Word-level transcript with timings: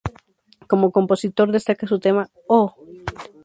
Como 0.67 0.91
compositor 0.91 1.51
destaca 1.51 1.85
su 1.85 1.99
tema 1.99 2.27
"Oh! 2.47 2.75